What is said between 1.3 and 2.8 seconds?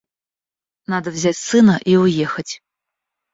сына и уехать.